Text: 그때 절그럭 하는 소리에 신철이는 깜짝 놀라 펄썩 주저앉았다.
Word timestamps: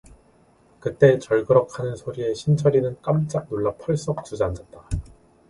그때 0.79 1.19
절그럭 1.19 1.77
하는 1.77 1.95
소리에 1.95 2.33
신철이는 2.33 3.03
깜짝 3.03 3.47
놀라 3.51 3.75
펄썩 3.75 4.25
주저앉았다. 4.25 4.89